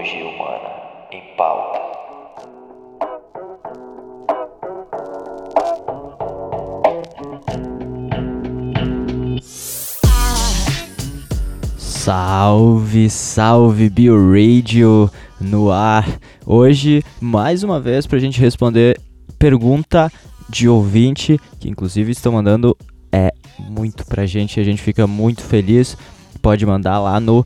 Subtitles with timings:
[0.00, 0.70] biologia humana
[1.12, 1.78] em pauta.
[11.78, 16.06] Salve, salve BioRadio no ar.
[16.46, 18.98] Hoje, mais uma vez, para a gente responder
[19.38, 20.10] pergunta
[20.48, 22.76] de ouvinte, que inclusive estão mandando
[23.12, 25.96] é muito pra gente, a gente fica muito feliz.
[26.40, 27.44] Pode mandar lá no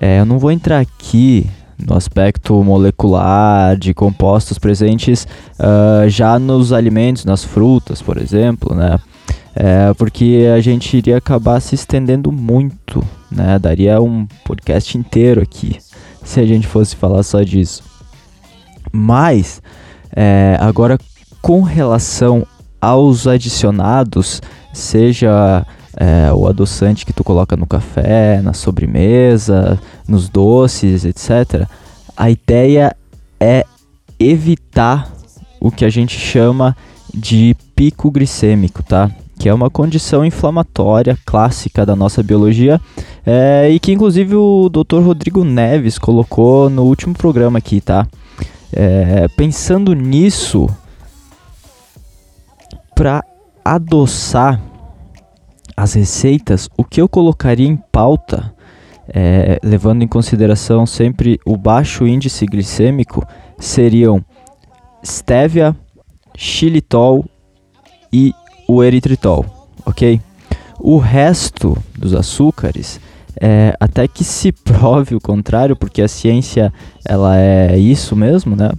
[0.00, 1.46] É, eu não vou entrar aqui
[1.78, 5.28] no aspecto molecular de compostos presentes
[5.60, 8.98] uh, já nos alimentos, nas frutas, por exemplo, né?
[9.54, 13.58] É, porque a gente iria acabar se estendendo muito, né?
[13.58, 15.76] Daria um podcast inteiro aqui
[16.28, 17.82] se a gente fosse falar só disso.
[18.92, 19.62] Mas,
[20.14, 20.98] é, agora
[21.40, 22.46] com relação
[22.78, 24.42] aos adicionados,
[24.74, 31.66] seja é, o adoçante que tu coloca no café, na sobremesa, nos doces, etc.
[32.14, 32.94] A ideia
[33.40, 33.64] é
[34.20, 35.10] evitar
[35.58, 36.76] o que a gente chama
[37.14, 39.10] de pico glicêmico, tá?
[39.38, 42.80] Que é uma condição inflamatória clássica da nossa biologia
[43.24, 45.00] é, e que inclusive o Dr.
[45.00, 48.06] Rodrigo Neves colocou no último programa aqui, tá?
[48.72, 50.68] É, pensando nisso,
[52.94, 53.22] para
[53.64, 54.60] adoçar
[55.76, 58.52] as receitas, o que eu colocaria em pauta,
[59.08, 63.24] é, levando em consideração sempre o baixo índice glicêmico,
[63.58, 64.24] seriam
[65.04, 65.76] stevia,
[66.36, 67.24] xilitol
[68.12, 68.34] e
[68.68, 69.46] o eritritol,
[69.84, 70.20] ok?
[70.78, 73.00] O resto dos açúcares,
[73.40, 76.72] é, até que se prove o contrário, porque a ciência
[77.04, 78.70] ela é isso mesmo, né?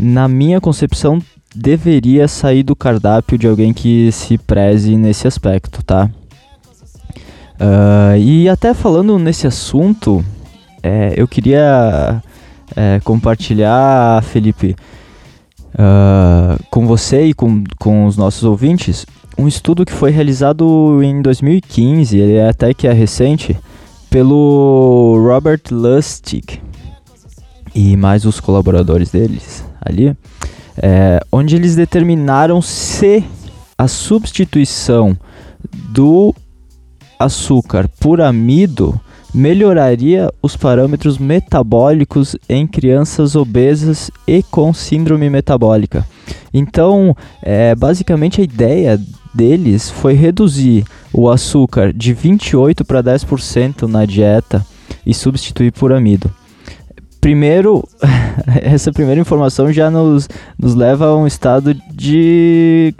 [0.00, 1.20] Na minha concepção,
[1.54, 6.08] deveria sair do cardápio de alguém que se preze nesse aspecto, tá?
[7.58, 10.24] Uh, e até falando nesse assunto,
[10.82, 12.22] é, eu queria
[12.76, 14.76] é, compartilhar, Felipe,
[15.74, 19.06] uh, com você e com, com os nossos ouvintes,
[19.38, 23.58] um estudo que foi realizado em 2015, ele é até que é recente,
[24.08, 26.62] pelo Robert Lustig
[27.74, 30.16] e mais os colaboradores deles ali
[30.76, 33.24] é, onde eles determinaram se
[33.78, 35.16] a substituição
[35.90, 36.34] do
[37.18, 38.98] açúcar por amido
[39.36, 46.06] melhoraria os parâmetros metabólicos em crianças obesas e com síndrome metabólica.
[46.54, 48.98] Então, é, basicamente a ideia
[49.34, 54.64] deles foi reduzir o açúcar de 28 para 10% na dieta
[55.04, 56.30] e substituir por amido
[57.26, 57.82] primeiro,
[58.62, 62.94] essa primeira informação já nos, nos leva a um estado de.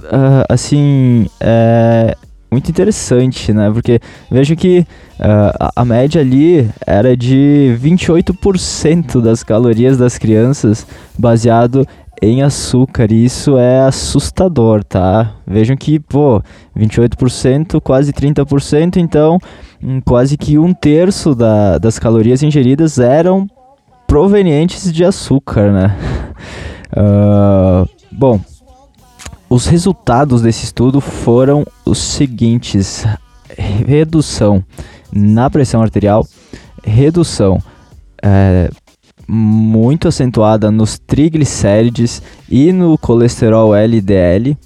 [0.00, 1.26] Uh, assim.
[1.38, 2.16] É,
[2.56, 3.70] muito interessante, né?
[3.70, 4.00] Porque
[4.30, 4.78] vejo que
[5.20, 10.86] uh, a, média ali era de 28% das calorias das crianças
[11.18, 11.86] baseado
[12.22, 15.34] em açúcar, e isso é assustador, tá?
[15.46, 16.42] Vejam que, pô,
[16.74, 19.38] 28%, quase 30%, então
[19.82, 23.46] hum, quase que um terço da, das calorias ingeridas eram
[24.06, 25.96] provenientes de açúcar, né?
[26.96, 28.40] Uh, bom,
[29.48, 33.04] os resultados desse estudo foram os seguintes:
[33.86, 34.64] redução
[35.12, 36.26] na pressão arterial,
[36.82, 37.62] redução
[38.22, 38.70] é,
[39.28, 44.56] muito acentuada nos triglicérides e no colesterol LDL,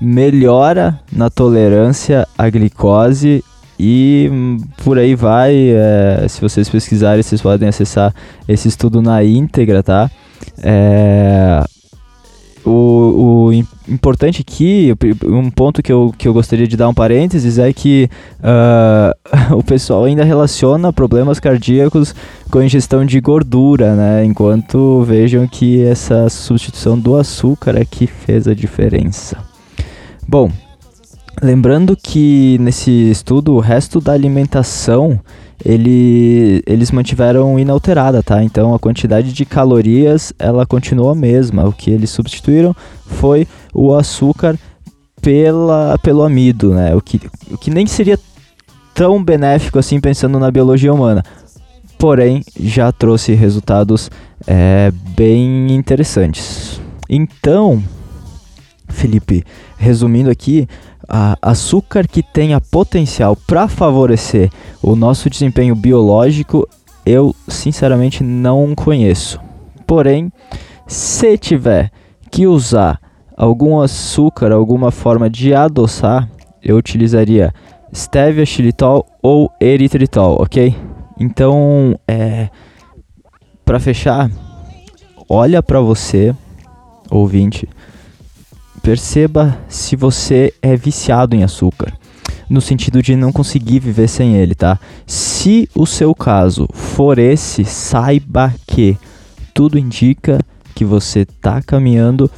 [0.00, 3.44] melhora na tolerância à glicose
[3.78, 4.30] e
[4.84, 5.54] por aí vai.
[5.70, 8.14] É, se vocês pesquisarem, vocês podem acessar
[8.48, 10.10] esse estudo na íntegra, tá?
[10.58, 11.64] É,
[12.64, 13.52] o, o
[13.88, 14.94] importante aqui,
[15.24, 19.62] um ponto que eu, que eu gostaria de dar um parênteses é que uh, o
[19.62, 22.14] pessoal ainda relaciona problemas cardíacos
[22.50, 24.24] com ingestão de gordura, né?
[24.24, 29.38] Enquanto vejam que essa substituição do açúcar é que fez a diferença.
[30.28, 30.50] Bom,
[31.42, 35.18] lembrando que nesse estudo o resto da alimentação
[35.64, 38.42] ele, eles mantiveram inalterada, tá?
[38.42, 41.66] Então a quantidade de calorias ela continuou a mesma.
[41.66, 42.74] O que eles substituíram
[43.06, 44.58] foi o açúcar
[45.20, 46.94] pela, pelo amido, né?
[46.94, 47.20] O que,
[47.50, 48.18] o que nem seria
[48.94, 51.22] tão benéfico assim pensando na biologia humana.
[51.96, 54.10] Porém, já trouxe resultados
[54.46, 56.80] é, bem interessantes.
[57.08, 57.82] Então,
[58.92, 59.44] Felipe,
[59.76, 60.68] resumindo aqui,
[61.40, 64.50] açúcar que tenha potencial para favorecer
[64.82, 66.68] o nosso desempenho biológico,
[67.04, 69.40] eu sinceramente não conheço.
[69.86, 70.32] Porém,
[70.86, 71.90] se tiver
[72.30, 73.00] que usar
[73.36, 76.28] algum açúcar, alguma forma de adoçar,
[76.62, 77.52] eu utilizaria
[77.92, 80.74] stevia, xilitol ou eritritol, ok?
[81.20, 82.48] Então, é,
[83.64, 84.30] para fechar,
[85.28, 86.34] olha para você,
[87.10, 87.68] ouvinte,
[88.82, 91.92] Perceba se você é viciado em açúcar,
[92.50, 94.78] no sentido de não conseguir viver sem ele, tá?
[95.06, 98.98] Se o seu caso for esse, saiba que
[99.54, 100.38] tudo indica
[100.74, 102.30] que você está caminhando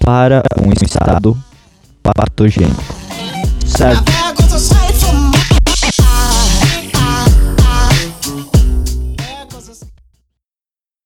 [0.00, 1.36] para um estado
[2.02, 2.82] patogênico.
[3.64, 4.35] Certo?